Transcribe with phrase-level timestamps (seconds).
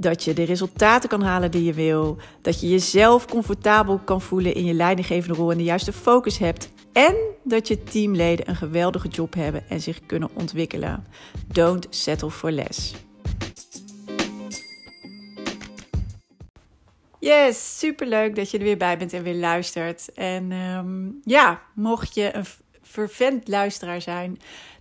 [0.00, 2.16] Dat je de resultaten kan halen die je wil.
[2.42, 6.70] Dat je jezelf comfortabel kan voelen in je leidinggevende rol en de juiste focus hebt.
[6.92, 7.14] En
[7.44, 11.06] dat je teamleden een geweldige job hebben en zich kunnen ontwikkelen.
[11.46, 12.94] Don't settle for less.
[17.18, 20.12] Yes, superleuk dat je er weer bij bent en weer luistert.
[20.14, 22.46] En um, ja, mocht je een
[22.82, 24.38] vervent luisteraar zijn,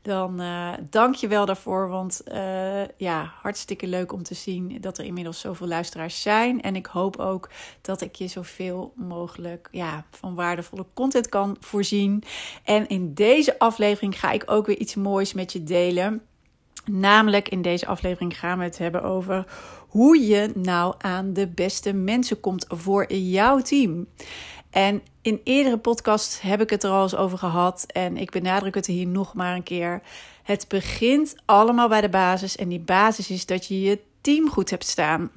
[0.10, 1.90] dan uh, dank je wel daarvoor.
[1.90, 6.62] Want uh, ja, hartstikke leuk om te zien dat er inmiddels zoveel luisteraars zijn.
[6.62, 7.50] En ik hoop ook
[7.82, 12.24] dat ik je zoveel mogelijk ja, van waardevolle content kan voorzien.
[12.64, 16.22] En in deze aflevering ga ik ook weer iets moois met je delen.
[16.86, 19.46] Namelijk in deze aflevering gaan we het hebben over
[19.88, 24.08] hoe je nou aan de beste mensen komt voor jouw team.
[24.70, 28.76] En in eerdere podcasts heb ik het er al eens over gehad en ik benadruk
[28.76, 30.02] het hier nog maar een keer.
[30.44, 34.70] Het begint allemaal bij de basis en die basis is dat je je team goed
[34.70, 35.32] hebt staan.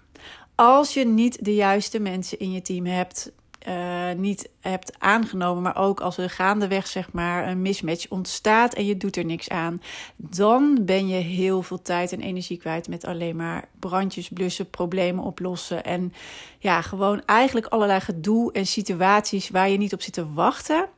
[0.54, 3.32] Als je niet de juiste mensen in je team hebt,
[3.68, 8.86] uh, niet hebt aangenomen, maar ook als er gaandeweg zeg maar een mismatch ontstaat en
[8.86, 9.82] je doet er niks aan,
[10.16, 15.24] dan ben je heel veel tijd en energie kwijt met alleen maar brandjes blussen, problemen
[15.24, 16.12] oplossen en
[16.58, 20.88] ja, gewoon eigenlijk allerlei gedoe en situaties waar je niet op zit te wachten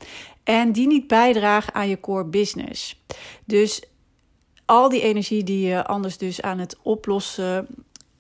[0.45, 3.03] en die niet bijdragen aan je core business.
[3.45, 3.83] Dus
[4.65, 7.67] al die energie die je anders dus aan het oplossen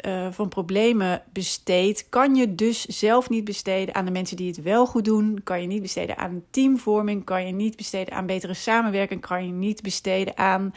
[0.06, 4.62] uh, van problemen besteedt, kan je dus zelf niet besteden aan de mensen die het
[4.62, 5.40] wel goed doen.
[5.44, 7.24] Kan je niet besteden aan teamvorming.
[7.24, 9.20] Kan je niet besteden aan betere samenwerking.
[9.20, 10.74] Kan je niet besteden aan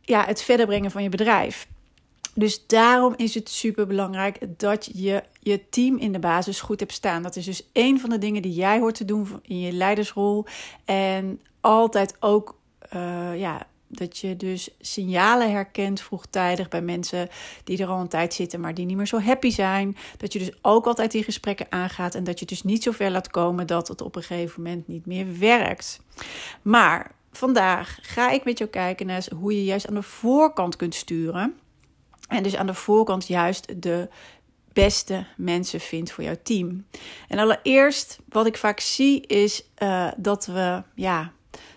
[0.00, 1.66] ja, het verder brengen van je bedrijf.
[2.34, 6.92] Dus daarom is het super belangrijk dat je je team in de basis goed hebt
[6.92, 7.22] staan.
[7.22, 10.44] Dat is dus een van de dingen die jij hoort te doen in je leidersrol.
[10.84, 12.58] En altijd ook
[12.94, 13.66] uh, ja,
[13.98, 17.28] dat je dus signalen herkent vroegtijdig bij mensen
[17.64, 19.96] die er al een tijd zitten, maar die niet meer zo happy zijn.
[20.16, 23.10] Dat je dus ook altijd die gesprekken aangaat en dat je dus niet zo ver
[23.10, 26.00] laat komen dat het op een gegeven moment niet meer werkt.
[26.62, 30.94] Maar vandaag ga ik met jou kijken naar hoe je juist aan de voorkant kunt
[30.94, 31.54] sturen.
[32.28, 34.08] En dus aan de voorkant juist de
[34.72, 36.86] beste mensen vindt voor jouw team.
[37.28, 41.32] En allereerst, wat ik vaak zie, is uh, dat we ja,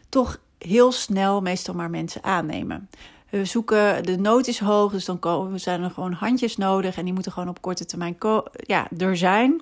[0.10, 2.90] toch heel snel meestal maar mensen aannemen.
[3.30, 7.04] We zoeken, de nood is hoog, dus dan komen, zijn er gewoon handjes nodig en
[7.04, 8.18] die moeten gewoon op korte termijn
[8.54, 9.62] ja, er zijn.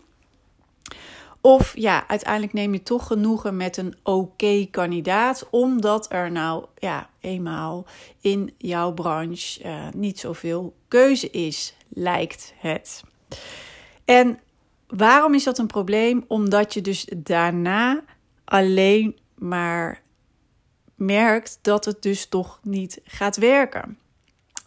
[1.42, 7.10] Of ja, uiteindelijk neem je toch genoegen met een oké kandidaat, omdat er nou ja,
[7.20, 7.86] eenmaal
[8.22, 13.04] in jouw branche uh, niet zoveel keuze is, lijkt het.
[14.06, 14.40] En
[14.88, 16.24] waarom is dat een probleem?
[16.28, 18.04] Omdat je dus daarna
[18.46, 20.02] alleen maar
[20.96, 23.98] merkt dat het dus toch niet gaat werken.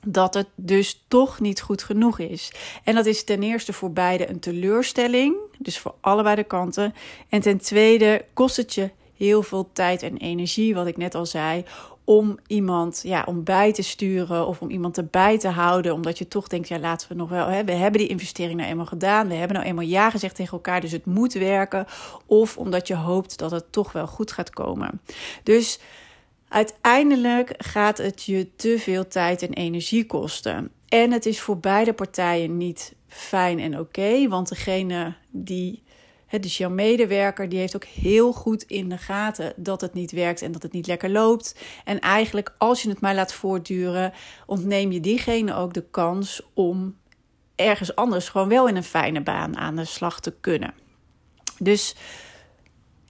[0.07, 2.53] Dat het dus toch niet goed genoeg is.
[2.85, 6.95] En dat is ten eerste voor beide een teleurstelling, dus voor allebei de kanten.
[7.29, 11.27] En ten tweede kost het je heel veel tijd en energie, wat ik net al
[11.27, 11.65] zei,
[12.05, 15.95] om iemand ja, om bij te sturen of om iemand erbij te houden.
[15.95, 17.47] Omdat je toch denkt, ja, laten we nog wel.
[17.47, 19.29] Hè, we hebben die investering nou eenmaal gedaan.
[19.29, 21.87] We hebben nou eenmaal ja gezegd tegen elkaar, dus het moet werken.
[22.27, 25.01] Of omdat je hoopt dat het toch wel goed gaat komen.
[25.43, 25.81] Dus
[26.49, 30.71] Uiteindelijk gaat het je te veel tijd en energie kosten.
[30.89, 35.83] En het is voor beide partijen niet fijn en oké, want degene die,
[36.41, 40.43] dus jouw medewerker, die heeft ook heel goed in de gaten dat het niet werkt
[40.43, 41.61] en dat het niet lekker loopt.
[41.85, 44.13] En eigenlijk, als je het maar laat voortduren,
[44.47, 46.97] ontneem je diegene ook de kans om
[47.55, 50.75] ergens anders gewoon wel in een fijne baan aan de slag te kunnen.
[51.59, 51.95] Dus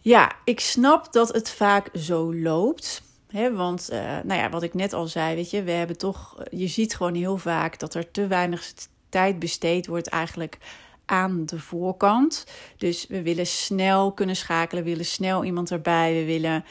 [0.00, 4.92] ja, ik snap dat het vaak zo loopt want, uh, nou ja, wat ik net
[4.92, 8.26] al zei, weet je, we hebben toch, je ziet gewoon heel vaak dat er te
[8.26, 8.72] weinig
[9.08, 10.58] tijd besteed wordt eigenlijk
[11.04, 12.46] aan de voorkant.
[12.76, 16.64] Dus we willen snel kunnen schakelen, we willen snel iemand erbij, we willen,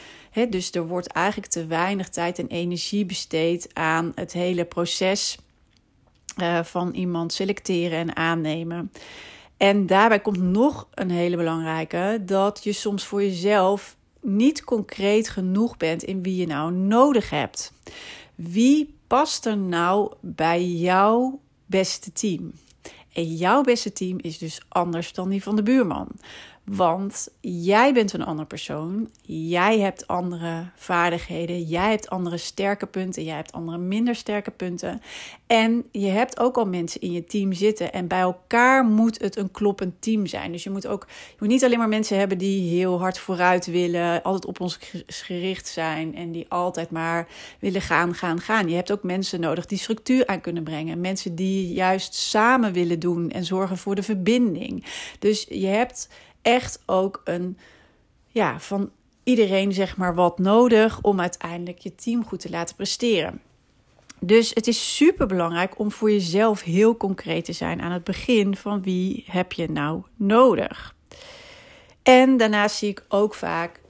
[0.49, 5.37] dus er wordt eigenlijk te weinig tijd en energie besteed aan het hele proces
[6.41, 8.91] uh, van iemand selecteren en aannemen.
[9.57, 15.77] En daarbij komt nog een hele belangrijke, dat je soms voor jezelf niet concreet genoeg
[15.77, 17.73] bent in wie je nou nodig hebt.
[18.35, 22.53] Wie past er nou bij jouw beste team?
[23.13, 26.07] En jouw beste team is dus anders dan die van de buurman.
[26.71, 29.09] Want jij bent een ander persoon.
[29.21, 31.61] Jij hebt andere vaardigheden.
[31.61, 33.23] Jij hebt andere sterke punten.
[33.23, 35.01] Jij hebt andere minder sterke punten.
[35.45, 37.93] En je hebt ook al mensen in je team zitten.
[37.93, 40.51] En bij elkaar moet het een kloppend team zijn.
[40.51, 43.65] Dus je moet ook je moet niet alleen maar mensen hebben die heel hard vooruit
[43.65, 44.23] willen.
[44.23, 46.15] Altijd op ons gericht zijn.
[46.15, 47.27] En die altijd maar
[47.59, 48.69] willen gaan, gaan, gaan.
[48.69, 51.01] Je hebt ook mensen nodig die structuur aan kunnen brengen.
[51.01, 54.85] Mensen die juist samen willen doen en zorgen voor de verbinding.
[55.19, 56.09] Dus je hebt
[56.47, 57.57] echt ook een,
[58.27, 58.91] ja, van
[59.23, 63.41] iedereen zeg maar wat nodig om uiteindelijk je team goed te laten presteren.
[64.19, 68.55] Dus het is super belangrijk om voor jezelf heel concreet te zijn aan het begin
[68.55, 70.95] van wie heb je nou nodig.
[72.03, 73.81] En daarnaast zie ik ook vaak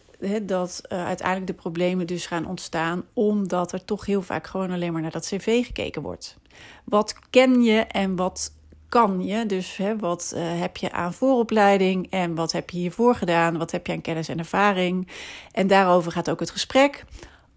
[0.42, 4.94] dat uh, uiteindelijk de problemen dus gaan ontstaan, omdat er toch heel vaak gewoon alleen
[4.94, 6.38] maar naar dat cv gekeken wordt.
[6.84, 8.52] Wat ken je en wat
[8.90, 9.46] kan je?
[9.46, 13.58] Dus hè, wat uh, heb je aan vooropleiding en wat heb je hiervoor gedaan?
[13.58, 15.08] Wat heb je aan kennis en ervaring?
[15.52, 17.04] En daarover gaat ook het gesprek.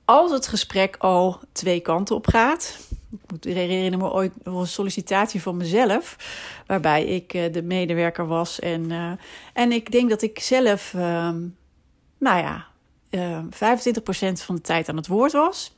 [0.04, 2.78] Als het gesprek al twee kanten op gaat.
[3.10, 6.16] Ik moet herinneren me ooit een sollicitatie van mezelf,
[6.66, 8.58] waarbij ik uh, de medewerker was.
[8.58, 9.12] En, uh,
[9.52, 11.30] en ik denk dat ik zelf, uh,
[12.18, 12.66] nou ja,
[13.48, 15.74] 25% van de tijd aan het woord was.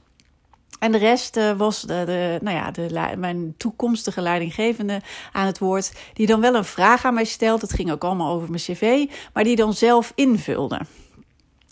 [0.82, 5.00] En de rest uh, was de, de, nou ja, de, mijn toekomstige leidinggevende
[5.32, 7.60] aan het woord, die dan wel een vraag aan mij stelt.
[7.60, 10.80] Het ging ook allemaal over mijn cv, maar die dan zelf invulde.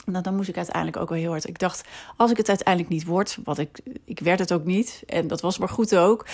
[0.05, 1.49] Nou, dan moest ik uiteindelijk ook wel heel hard.
[1.49, 5.03] Ik dacht, als ik het uiteindelijk niet word, wat ik, ik werd het ook niet,
[5.07, 6.27] en dat was maar goed ook.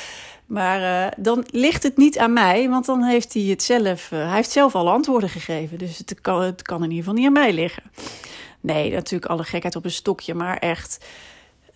[0.46, 4.19] Maar uh, dan ligt het niet aan mij, want dan heeft hij het zelf, uh,
[4.19, 5.79] hij heeft zelf al antwoorden gegeven.
[5.79, 7.82] Dus het kan, het kan in ieder geval niet aan mij liggen.
[8.61, 10.99] Nee, natuurlijk alle gekheid op een stokje, maar echt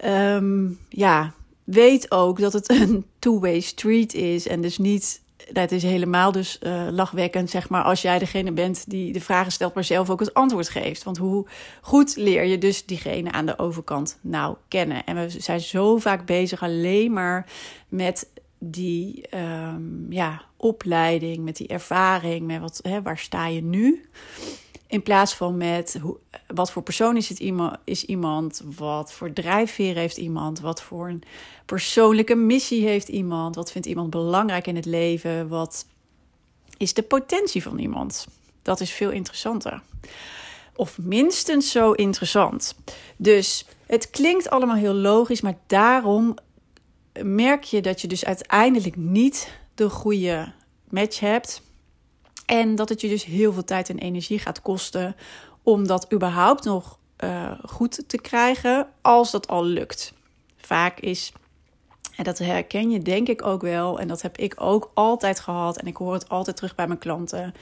[0.04, 4.46] um, ja, weet ook dat het een two-way street is.
[4.46, 5.20] En dus niet,
[5.52, 9.52] dat is helemaal dus uh, lachwekkend, zeg maar, als jij degene bent die de vragen
[9.52, 11.02] stelt, maar zelf ook het antwoord geeft.
[11.02, 11.46] Want hoe
[11.80, 15.04] goed leer je dus diegene aan de overkant nou kennen?
[15.04, 17.46] En we zijn zo vaak bezig alleen maar
[17.88, 24.04] met die um, ja, opleiding, met die ervaring, met wat, hè, waar sta je nu?
[24.90, 26.16] In plaats van met hoe,
[26.46, 31.08] wat voor persoon is, het iemand, is iemand, wat voor drijfveer heeft iemand, wat voor
[31.08, 31.22] een
[31.66, 35.86] persoonlijke missie heeft iemand, wat vindt iemand belangrijk in het leven, wat
[36.76, 38.26] is de potentie van iemand.
[38.62, 39.82] Dat is veel interessanter.
[40.76, 42.74] Of minstens zo interessant.
[43.16, 46.34] Dus het klinkt allemaal heel logisch, maar daarom
[47.22, 50.52] merk je dat je dus uiteindelijk niet de goede
[50.88, 51.62] match hebt
[52.50, 55.16] en dat het je dus heel veel tijd en energie gaat kosten
[55.62, 60.14] om dat überhaupt nog uh, goed te krijgen, als dat al lukt.
[60.56, 61.32] Vaak is,
[62.16, 65.78] en dat herken je denk ik ook wel, en dat heb ik ook altijd gehad,
[65.78, 67.54] en ik hoor het altijd terug bij mijn klanten.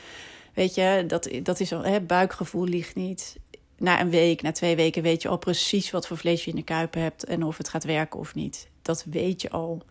[0.54, 3.36] Weet je, dat, dat is al, hè, buikgevoel ligt niet.
[3.78, 6.56] Na een week, na twee weken weet je al precies wat voor vlees je in
[6.56, 8.68] de kuipen hebt en of het gaat werken of niet.
[8.82, 9.82] Dat weet je al.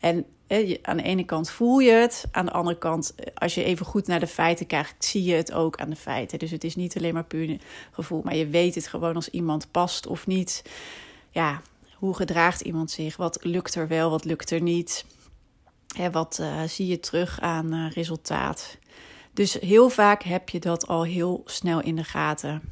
[0.00, 0.26] En
[0.82, 4.06] aan de ene kant voel je het, aan de andere kant, als je even goed
[4.06, 6.38] naar de feiten kijkt, zie je het ook aan de feiten.
[6.38, 7.58] Dus het is niet alleen maar puur
[7.90, 10.62] gevoel, maar je weet het gewoon als iemand past of niet.
[11.30, 11.62] Ja,
[11.94, 13.16] hoe gedraagt iemand zich?
[13.16, 15.04] Wat lukt er wel, wat lukt er niet?
[15.96, 18.76] Hè, wat uh, zie je terug aan uh, resultaat?
[19.32, 22.62] Dus heel vaak heb je dat al heel snel in de gaten.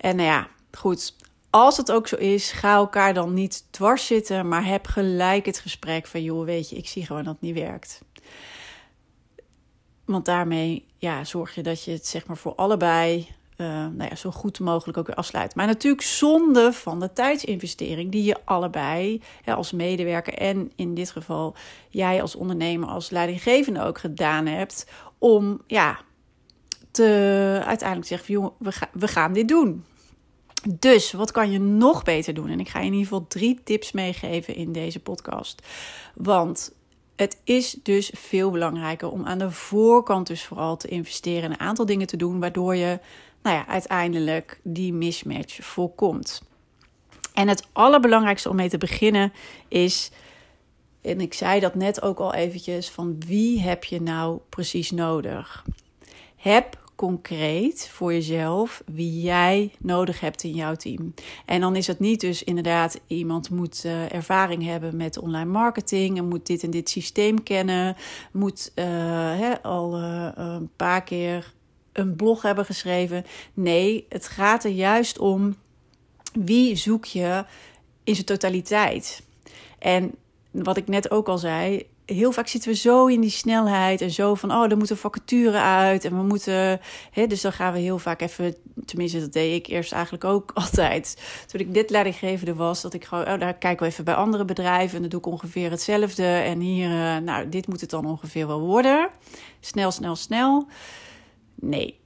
[0.00, 1.14] En nou ja, goed,
[1.50, 5.58] als het ook zo is, ga elkaar dan niet dwars zitten, maar heb gelijk het
[5.58, 8.02] gesprek van joh, weet je, ik zie gewoon dat het niet werkt.
[10.04, 14.14] Want daarmee ja, zorg je dat je het zeg maar voor allebei uh, nou ja,
[14.14, 15.54] zo goed mogelijk ook weer afsluit.
[15.54, 21.10] Maar natuurlijk zonde van de tijdsinvestering die je allebei ja, als medewerker en in dit
[21.10, 21.54] geval
[21.88, 24.86] jij als ondernemer, als leidinggevende ook gedaan hebt
[25.18, 25.98] om ja,
[26.90, 29.84] te uiteindelijk zeggen van joh, we, we gaan dit doen.
[30.78, 32.48] Dus wat kan je nog beter doen?
[32.48, 35.62] En ik ga je in ieder geval drie tips meegeven in deze podcast.
[36.14, 36.72] Want
[37.16, 41.60] het is dus veel belangrijker om aan de voorkant dus vooral te investeren in een
[41.60, 42.98] aantal dingen te doen, waardoor je
[43.42, 46.42] nou ja, uiteindelijk die mismatch voorkomt.
[47.34, 49.32] En het allerbelangrijkste om mee te beginnen
[49.68, 50.10] is,
[51.00, 55.64] en ik zei dat net ook al eventjes, van wie heb je nou precies nodig?
[56.40, 61.14] Heb concreet voor jezelf wie jij nodig hebt in jouw team.
[61.46, 66.18] En dan is het niet dus inderdaad iemand moet uh, ervaring hebben met online marketing
[66.18, 67.96] en moet dit en dit systeem kennen,
[68.32, 71.52] moet hè, al uh, een paar keer
[71.92, 73.24] een blog hebben geschreven.
[73.54, 75.56] Nee, het gaat er juist om
[76.32, 77.44] wie zoek je
[78.04, 79.22] in zijn totaliteit.
[79.78, 80.14] En
[80.50, 84.10] wat ik net ook al zei, heel vaak zitten we zo in die snelheid en
[84.10, 87.72] zo van, oh, er moet een vacature uit en we moeten, hè, dus dan gaan
[87.72, 91.90] we heel vaak even, tenminste dat deed ik eerst eigenlijk ook altijd, toen ik dit
[91.90, 95.10] leidinggevende was, dat ik gewoon, oh, daar kijken we even bij andere bedrijven en dan
[95.10, 99.08] doe ik ongeveer hetzelfde en hier, uh, nou, dit moet het dan ongeveer wel worden.
[99.60, 100.66] Snel, snel, snel.
[101.54, 101.98] Nee.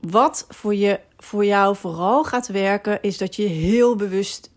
[0.00, 4.50] Wat voor, je, voor jou vooral gaat werken, is dat je heel bewust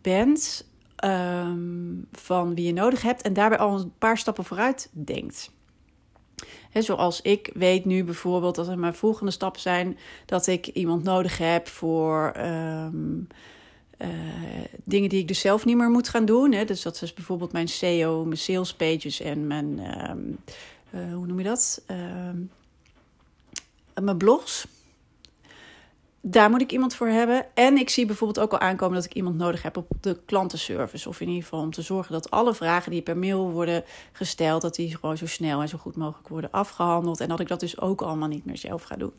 [0.00, 0.70] bent
[1.04, 5.50] um, van wie je nodig hebt en daarbij al een paar stappen vooruit denkt.
[6.72, 11.38] Zoals ik weet nu bijvoorbeeld dat er mijn volgende stappen zijn dat ik iemand nodig
[11.38, 13.26] heb voor um,
[13.98, 14.08] uh,
[14.84, 16.50] dingen die ik dus zelf niet meer moet gaan doen.
[16.50, 19.78] Dus dat is bijvoorbeeld mijn SEO, mijn sales pages en mijn,
[20.10, 20.38] um,
[20.94, 21.82] uh, hoe noem je dat?
[23.94, 24.66] mijn blogs
[26.24, 27.46] daar moet ik iemand voor hebben.
[27.54, 31.08] En ik zie bijvoorbeeld ook al aankomen dat ik iemand nodig heb op de klantenservice.
[31.08, 34.62] Of in ieder geval om te zorgen dat alle vragen die per mail worden gesteld,
[34.62, 37.20] dat die gewoon zo snel en zo goed mogelijk worden afgehandeld.
[37.20, 39.12] En dat ik dat dus ook allemaal niet meer zelf ga doen.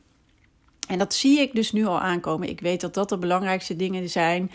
[0.88, 2.50] En dat zie ik dus nu al aankomen.
[2.50, 4.51] Ik weet dat dat de belangrijkste dingen zijn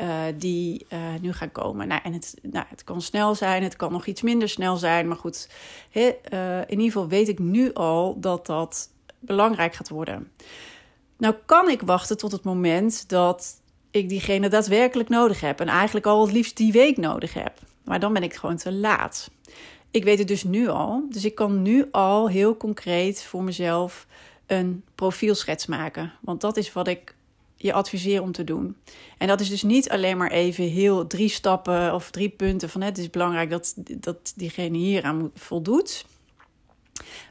[0.00, 1.88] uh, die uh, nu gaan komen.
[1.88, 5.08] Nou, en het, nou, het kan snel zijn, het kan nog iets minder snel zijn.
[5.08, 5.48] Maar goed,
[5.90, 10.30] he, uh, in ieder geval weet ik nu al dat dat belangrijk gaat worden.
[11.18, 13.60] Nou kan ik wachten tot het moment dat
[13.90, 15.60] ik diegene daadwerkelijk nodig heb.
[15.60, 17.58] En eigenlijk al het liefst die week nodig heb.
[17.84, 19.30] Maar dan ben ik gewoon te laat.
[19.90, 21.06] Ik weet het dus nu al.
[21.10, 24.06] Dus ik kan nu al heel concreet voor mezelf
[24.46, 26.12] een profielschets maken.
[26.20, 27.14] Want dat is wat ik
[27.56, 28.76] je adviseer om te doen.
[29.18, 32.80] En dat is dus niet alleen maar even heel drie stappen of drie punten van
[32.80, 36.06] het is belangrijk dat, dat diegene hier aan voldoet.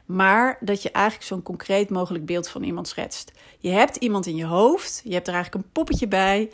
[0.08, 3.32] Maar dat je eigenlijk zo'n concreet mogelijk beeld van iemand schetst.
[3.58, 6.50] Je hebt iemand in je hoofd, je hebt er eigenlijk een poppetje bij.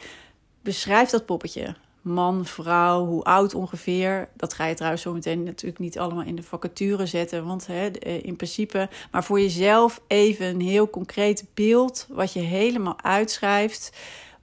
[0.62, 1.74] Beschrijf dat poppetje.
[2.02, 4.28] Man, vrouw, hoe oud ongeveer.
[4.36, 7.46] Dat ga je trouwens zo meteen natuurlijk niet allemaal in de vacature zetten.
[7.46, 12.06] Want hè, eh, in principe, maar voor jezelf even een heel concreet beeld.
[12.10, 13.92] Wat je helemaal uitschrijft.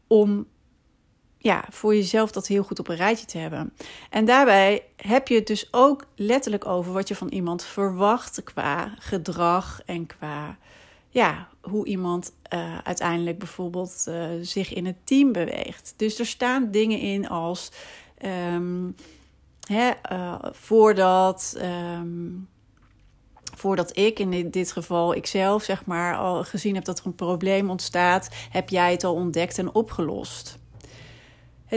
[0.08, 0.46] Om
[1.44, 3.74] ja, voor jezelf dat heel goed op een rijtje te hebben.
[4.10, 8.94] En daarbij heb je het dus ook letterlijk over wat je van iemand verwacht qua
[9.00, 10.58] gedrag en qua
[11.10, 15.94] ja, hoe iemand uh, uiteindelijk bijvoorbeeld uh, zich in het team beweegt.
[15.98, 17.72] Dus er staan dingen in als
[18.54, 18.96] um,
[19.68, 21.58] hè, uh, voordat.
[21.98, 22.50] Um,
[23.56, 27.70] voordat ik, in dit geval ikzelf, zeg maar, al gezien heb dat er een probleem
[27.70, 30.60] ontstaat, heb jij het al ontdekt en opgelost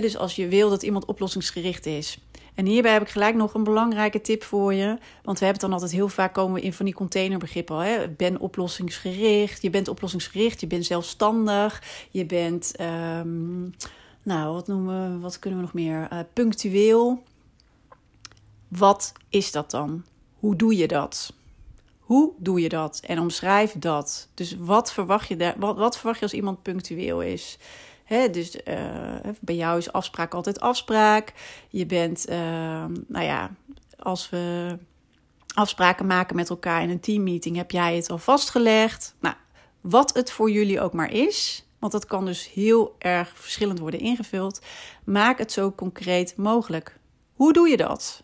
[0.00, 2.18] dus als je wil dat iemand oplossingsgericht is.
[2.54, 4.86] En hierbij heb ik gelijk nog een belangrijke tip voor je.
[5.22, 7.78] Want we hebben het dan altijd heel vaak komen in van die containerbegrippen.
[7.78, 8.08] Hè?
[8.08, 9.62] Ben oplossingsgericht.
[9.62, 10.60] Je bent oplossingsgericht.
[10.60, 11.82] Je bent zelfstandig.
[12.10, 13.74] Je bent, um,
[14.22, 16.08] nou, wat noemen we, wat kunnen we nog meer?
[16.12, 17.22] Uh, punctueel.
[18.68, 20.04] Wat is dat dan?
[20.38, 21.32] Hoe doe je dat?
[21.98, 23.00] Hoe doe je dat?
[23.06, 24.28] En omschrijf dat.
[24.34, 27.58] Dus wat verwacht je, daar, wat, wat verwacht je als iemand punctueel is?
[28.08, 28.74] Dus uh,
[29.40, 31.32] bij jou is afspraak altijd afspraak.
[31.68, 32.36] Je bent, uh,
[33.06, 33.50] nou ja,
[33.98, 34.76] als we
[35.54, 39.14] afspraken maken met elkaar in een teammeeting, heb jij het al vastgelegd.
[39.20, 39.34] Nou,
[39.80, 44.00] wat het voor jullie ook maar is, want dat kan dus heel erg verschillend worden
[44.00, 44.60] ingevuld.
[45.04, 46.98] Maak het zo concreet mogelijk.
[47.34, 48.22] Hoe doe je dat?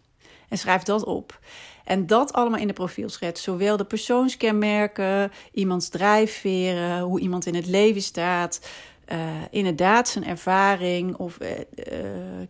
[0.48, 1.38] En schrijf dat op.
[1.84, 3.42] En dat allemaal in de profielschets.
[3.42, 8.60] Zowel de persoonskenmerken, iemands drijfveren, hoe iemand in het leven staat
[9.12, 9.18] uh,
[9.50, 11.48] inderdaad zijn ervaring of uh,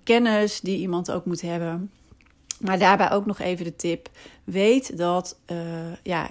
[0.02, 1.90] kennis die iemand ook moet hebben.
[2.60, 4.08] Maar daarbij ook nog even de tip:
[4.44, 5.38] weet dat
[6.02, 6.30] ja,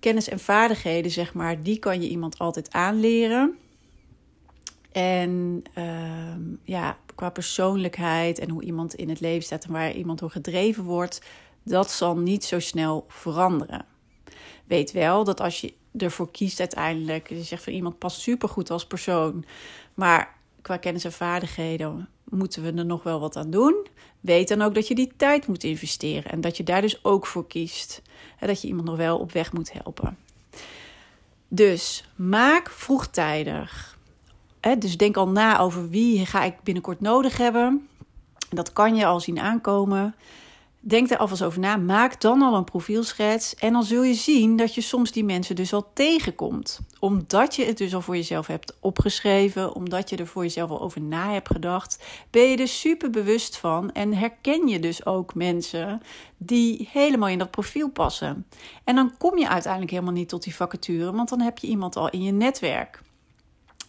[0.00, 3.58] kennis en vaardigheden, zeg maar, die kan je iemand altijd aanleren.
[4.92, 10.18] En ehm, ja, qua persoonlijkheid en hoe iemand in het leven staat en waar iemand
[10.18, 11.20] door gedreven wordt,
[11.62, 13.84] dat zal niet zo snel veranderen.
[14.66, 17.28] Weet wel dat als je ervoor kiest uiteindelijk.
[17.28, 19.44] Je zegt van iemand past supergoed als persoon.
[19.94, 23.86] Maar qua kennis en vaardigheden moeten we er nog wel wat aan doen.
[24.20, 26.30] Weet dan ook dat je die tijd moet investeren.
[26.30, 28.02] En dat je daar dus ook voor kiest.
[28.38, 30.18] En dat je iemand nog wel op weg moet helpen.
[31.48, 33.98] Dus maak vroegtijdig.
[34.78, 37.88] Dus denk al na over wie ga ik binnenkort nodig hebben.
[38.50, 40.14] Dat kan je al zien aankomen.
[40.86, 41.76] Denk er alvast over na.
[41.76, 43.54] Maak dan al een profielschets.
[43.54, 46.80] En dan zul je zien dat je soms die mensen dus al tegenkomt.
[46.98, 49.74] Omdat je het dus al voor jezelf hebt opgeschreven.
[49.74, 52.04] Omdat je er voor jezelf al over na hebt gedacht.
[52.30, 53.92] Ben je er super bewust van.
[53.92, 56.02] En herken je dus ook mensen
[56.36, 58.46] die helemaal in dat profiel passen.
[58.84, 61.12] En dan kom je uiteindelijk helemaal niet tot die vacature.
[61.12, 63.02] Want dan heb je iemand al in je netwerk.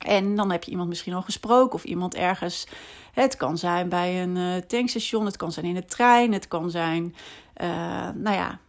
[0.06, 2.68] En dan heb je iemand misschien al gesproken of iemand ergens.
[3.12, 6.70] Het kan zijn bij een uh, tankstation, het kan zijn in de trein, het kan
[6.70, 7.16] zijn,
[7.62, 7.68] uh,
[8.14, 8.60] nou ja,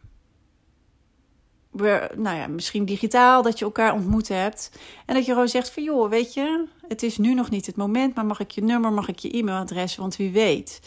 [2.16, 4.78] nou ja, misschien digitaal dat je elkaar ontmoet hebt.
[5.06, 7.76] En dat je gewoon zegt van joh, weet je, het is nu nog niet het
[7.76, 10.80] moment, maar mag ik je nummer, mag ik je e-mailadres, want wie weet.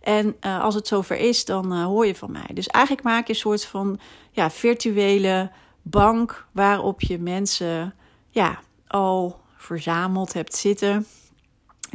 [0.00, 2.48] En uh, als het zover is, dan hoor je van mij.
[2.54, 3.98] Dus eigenlijk maak je een soort van
[4.30, 5.50] ja, virtuele
[5.82, 7.94] bank waarop je mensen
[8.30, 11.06] ja, al verzameld hebt zitten.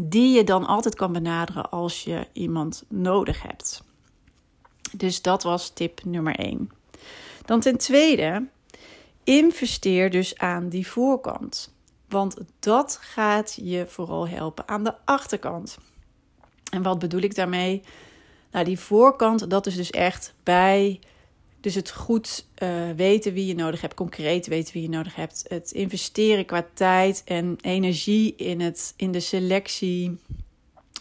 [0.01, 3.83] Die je dan altijd kan benaderen als je iemand nodig hebt.
[4.91, 6.71] Dus dat was tip nummer 1.
[7.45, 8.47] Dan ten tweede,
[9.23, 11.75] investeer dus aan die voorkant.
[12.09, 15.77] Want dat gaat je vooral helpen aan de achterkant.
[16.71, 17.81] En wat bedoel ik daarmee?
[18.51, 20.99] Nou, die voorkant, dat is dus echt bij.
[21.67, 25.45] Dus het goed uh, weten wie je nodig hebt, concreet weten wie je nodig hebt.
[25.47, 30.19] Het investeren qua tijd en energie in, het, in de selectie.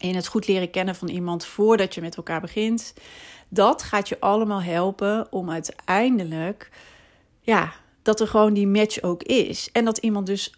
[0.00, 2.94] In het goed leren kennen van iemand voordat je met elkaar begint.
[3.48, 6.70] Dat gaat je allemaal helpen om uiteindelijk,
[7.40, 9.68] ja, dat er gewoon die match ook is.
[9.72, 10.54] En dat iemand dus,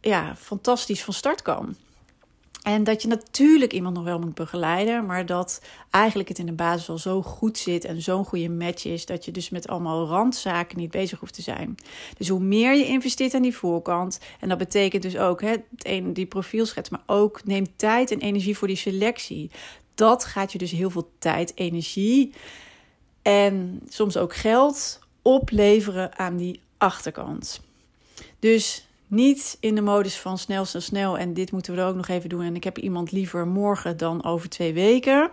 [0.00, 1.76] ja, fantastisch van start kan.
[2.68, 6.52] En dat je natuurlijk iemand nog wel moet begeleiden, maar dat eigenlijk het in de
[6.52, 10.06] basis al zo goed zit en zo'n goede match is, dat je dus met allemaal
[10.06, 11.74] randzaken niet bezig hoeft te zijn.
[12.18, 15.84] Dus hoe meer je investeert aan die voorkant, en dat betekent dus ook hè, het
[15.84, 19.50] ene, die profielschets, maar ook neem tijd en energie voor die selectie
[19.94, 22.32] dat gaat je dus heel veel tijd, energie
[23.22, 27.60] en soms ook geld opleveren aan die achterkant.
[28.38, 31.94] Dus niet in de modus van snel, snel, snel en dit moeten we er ook
[31.94, 35.30] nog even doen en ik heb iemand liever morgen dan over twee weken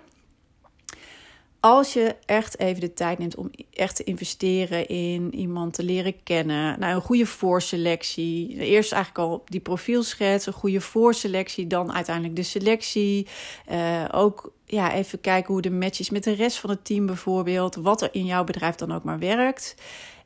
[1.65, 6.23] als je echt even de tijd neemt om echt te investeren in iemand te leren
[6.23, 6.79] kennen.
[6.79, 8.57] Nou, een goede voorselectie.
[8.57, 13.27] Eerst eigenlijk al die profielschets, een goede voorselectie, dan uiteindelijk de selectie.
[13.71, 17.05] Uh, ook ja, even kijken hoe de match is met de rest van het team
[17.05, 17.75] bijvoorbeeld.
[17.75, 19.75] Wat er in jouw bedrijf dan ook maar werkt.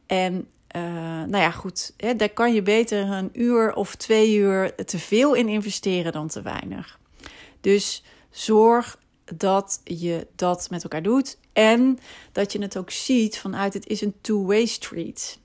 [0.05, 0.81] En uh,
[1.27, 5.33] nou ja, goed, hè, daar kan je beter een uur of twee uur te veel
[5.33, 6.99] in investeren dan te weinig.
[7.61, 8.99] Dus zorg
[9.35, 11.37] dat je dat met elkaar doet.
[11.53, 11.99] En
[12.31, 15.39] dat je het ook ziet vanuit het is een two-way street.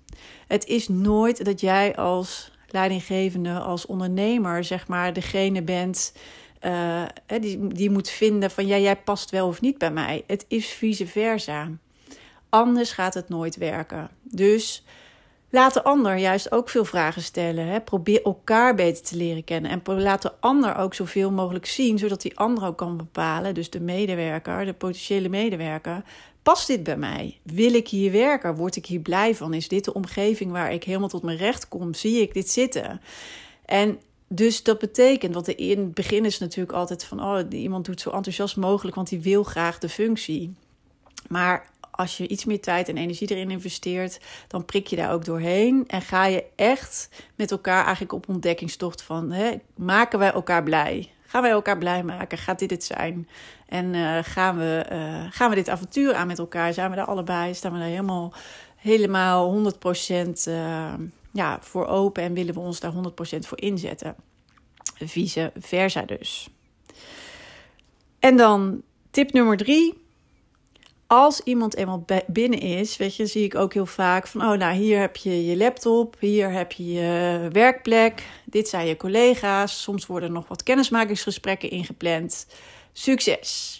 [0.47, 6.13] Het is nooit dat jij als leidinggevende, als ondernemer, zeg maar, degene bent
[6.63, 7.05] uh,
[7.41, 10.25] die, die moet vinden van ja, jij past wel of niet bij mij.
[10.27, 11.71] Het is vice versa.
[12.49, 14.11] Anders gaat het nooit werken.
[14.23, 14.85] Dus
[15.55, 17.67] Laat de ander juist ook veel vragen stellen.
[17.67, 17.81] Hè?
[17.81, 19.71] Probeer elkaar beter te leren kennen.
[19.71, 23.71] En laat de ander ook zoveel mogelijk zien, zodat die ander ook kan bepalen, dus
[23.71, 26.03] de medewerker, de potentiële medewerker,
[26.43, 27.39] past dit bij mij?
[27.43, 28.55] Wil ik hier werken?
[28.55, 29.55] Word ik hier blij van?
[29.55, 31.95] Is dit de omgeving waar ik helemaal tot mijn recht kom?
[31.95, 33.01] Zie ik dit zitten?
[33.65, 38.01] En dus dat betekent, want in het begin is natuurlijk altijd van, oh, iemand doet
[38.01, 40.55] zo enthousiast mogelijk, want die wil graag de functie.
[41.29, 45.25] Maar als je iets meer tijd en energie erin investeert, dan prik je daar ook
[45.25, 45.85] doorheen.
[45.87, 51.11] En ga je echt met elkaar eigenlijk op ontdekkingstocht van: hè, maken wij elkaar blij?
[51.27, 52.39] Gaan wij elkaar blij maken?
[52.39, 53.29] Gaat dit het zijn?
[53.69, 56.73] En uh, gaan, we, uh, gaan we dit avontuur aan met elkaar?
[56.73, 57.55] Zijn we daar allebei?
[57.55, 58.33] Staan we daar helemaal,
[58.77, 60.93] helemaal 100% uh,
[61.33, 62.97] ja, voor open en willen we ons daar 100%
[63.39, 64.17] voor inzetten?
[64.95, 66.49] Vice versa dus.
[68.19, 70.04] En dan tip nummer drie
[71.07, 74.75] als iemand eenmaal binnen is, weet je, zie ik ook heel vaak van, oh, nou,
[74.75, 79.83] hier heb je je laptop, hier heb je je werkplek, dit zijn je collega's.
[79.83, 82.47] Soms worden nog wat kennismakingsgesprekken ingepland.
[82.93, 83.79] Succes!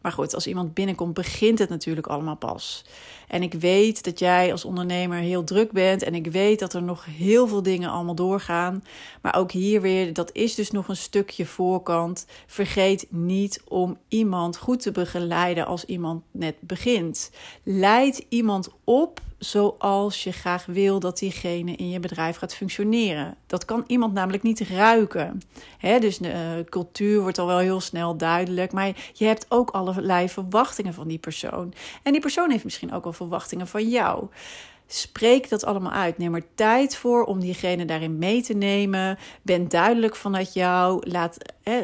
[0.00, 2.84] Maar goed, als iemand binnenkomt, begint het natuurlijk allemaal pas.
[3.30, 6.02] En ik weet dat jij als ondernemer heel druk bent.
[6.02, 8.84] En ik weet dat er nog heel veel dingen allemaal doorgaan.
[9.22, 12.26] Maar ook hier weer, dat is dus nog een stukje voorkant.
[12.46, 17.30] Vergeet niet om iemand goed te begeleiden als iemand net begint.
[17.62, 23.36] Leid iemand op zoals je graag wil dat diegene in je bedrijf gaat functioneren.
[23.46, 25.42] Dat kan iemand namelijk niet ruiken.
[25.80, 30.28] dus de uh, cultuur wordt al wel heel snel duidelijk, maar je hebt ook allerlei
[30.28, 31.72] verwachtingen van die persoon.
[32.02, 34.28] En die persoon heeft misschien ook al verwachtingen van jou.
[34.86, 36.18] Spreek dat allemaal uit.
[36.18, 39.18] Neem er tijd voor om diegene daarin mee te nemen.
[39.42, 41.10] Ben duidelijk vanuit jou.
[41.10, 41.36] Laat,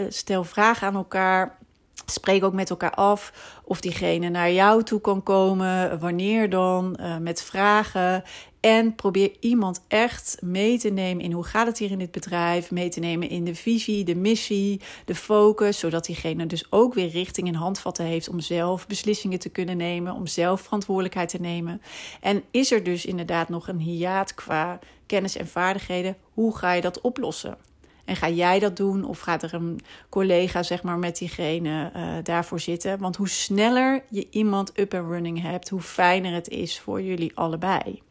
[0.08, 1.58] stel vragen aan elkaar.
[2.06, 3.32] Spreek ook met elkaar af
[3.64, 8.24] of diegene naar jou toe kan komen, wanneer dan, uh, met vragen.
[8.66, 12.70] En probeer iemand echt mee te nemen in hoe gaat het hier in dit bedrijf,
[12.70, 17.08] mee te nemen in de visie, de missie, de focus, zodat diegene dus ook weer
[17.08, 21.82] richting en handvatten heeft om zelf beslissingen te kunnen nemen, om zelf verantwoordelijkheid te nemen.
[22.20, 26.80] En is er dus inderdaad nog een hiaat qua kennis en vaardigheden, hoe ga je
[26.80, 27.56] dat oplossen?
[28.04, 32.12] En ga jij dat doen of gaat er een collega zeg maar met diegene uh,
[32.22, 32.98] daarvoor zitten?
[32.98, 37.32] Want hoe sneller je iemand up and running hebt, hoe fijner het is voor jullie
[37.34, 38.04] allebei.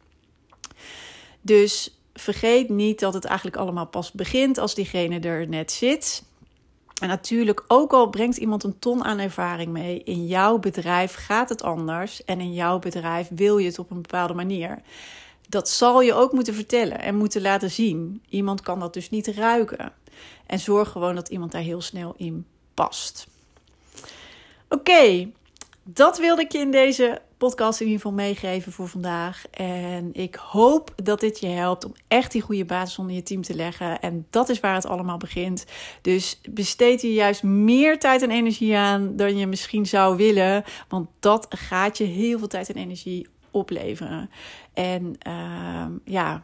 [1.46, 6.22] Dus vergeet niet dat het eigenlijk allemaal pas begint als diegene er net zit.
[7.00, 11.48] En natuurlijk, ook al brengt iemand een ton aan ervaring mee, in jouw bedrijf gaat
[11.48, 14.78] het anders en in jouw bedrijf wil je het op een bepaalde manier.
[15.48, 18.22] Dat zal je ook moeten vertellen en moeten laten zien.
[18.28, 19.92] Iemand kan dat dus niet ruiken.
[20.46, 23.26] En zorg gewoon dat iemand daar heel snel in past.
[24.68, 25.30] Oké,
[25.82, 29.44] dat wilde ik je in deze podcast in ieder geval meegeven voor vandaag.
[29.50, 33.42] En ik hoop dat dit je helpt om echt die goede basis onder je team
[33.42, 34.00] te leggen.
[34.00, 35.64] En dat is waar het allemaal begint.
[36.00, 40.64] Dus besteed hier juist meer tijd en energie aan dan je misschien zou willen.
[40.88, 44.30] Want dat gaat je heel veel tijd en energie opleveren.
[44.74, 46.42] En uh, ja,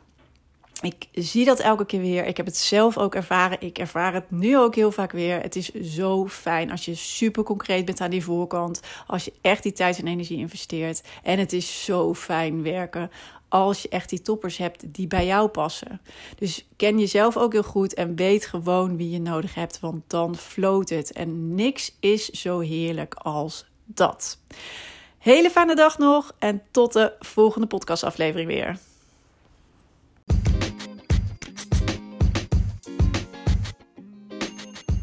[0.83, 2.27] ik zie dat elke keer weer.
[2.27, 3.61] Ik heb het zelf ook ervaren.
[3.61, 5.41] Ik ervaar het nu ook heel vaak weer.
[5.41, 8.81] Het is zo fijn als je super concreet bent aan die voorkant.
[9.07, 11.03] Als je echt die tijd en energie investeert.
[11.23, 13.11] En het is zo fijn werken
[13.49, 16.01] als je echt die toppers hebt die bij jou passen.
[16.39, 19.81] Dus ken jezelf ook heel goed en weet gewoon wie je nodig hebt.
[19.81, 21.13] Want dan floot het.
[21.13, 24.39] En niks is zo heerlijk als dat.
[25.19, 28.79] Hele fijne dag nog en tot de volgende podcastaflevering weer.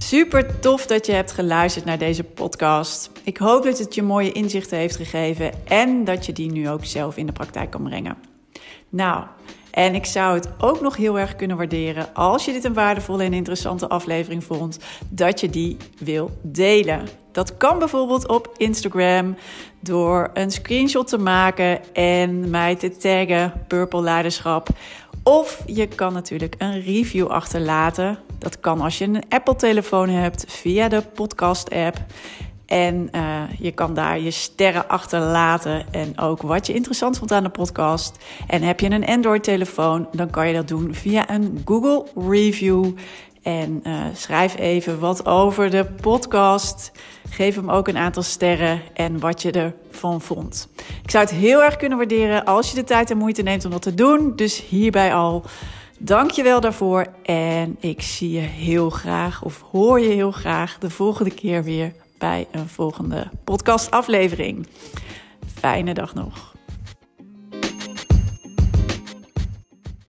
[0.10, 3.12] Super tof dat je hebt geluisterd naar deze podcast.
[3.24, 6.86] Ik hoop dat het je mooie inzichten heeft gegeven en dat je die nu ook
[6.86, 8.18] zelf in de praktijk kan brengen.
[8.90, 9.24] Nou,
[9.72, 13.24] en ik zou het ook nog heel erg kunnen waarderen als je dit een waardevolle
[13.24, 17.08] en interessante aflevering vond, dat je die wil delen.
[17.32, 19.36] Dat kan bijvoorbeeld op Instagram
[19.80, 24.70] door een screenshot te maken en mij te taggen Purple Leiderschap.
[25.24, 28.18] Of je kan natuurlijk een review achterlaten.
[28.40, 31.98] Dat kan als je een Apple-telefoon hebt via de podcast-app.
[32.66, 37.44] En uh, je kan daar je sterren achterlaten en ook wat je interessant vond aan
[37.44, 38.18] de podcast.
[38.48, 42.86] En heb je een Android-telefoon, dan kan je dat doen via een Google Review.
[43.44, 46.92] En uh, schrijf even wat over de podcast.
[47.30, 50.68] Geef hem ook een aantal sterren en wat je ervan vond.
[51.04, 53.72] Ik zou het heel erg kunnen waarderen als je de tijd en moeite neemt om
[53.72, 54.36] dat te doen.
[54.36, 55.44] Dus hierbij al.
[56.02, 57.06] Dank je wel daarvoor.
[57.24, 61.94] En ik zie je heel graag, of hoor je heel graag, de volgende keer weer
[62.18, 64.68] bij een volgende podcastaflevering.
[65.56, 66.49] Fijne dag nog.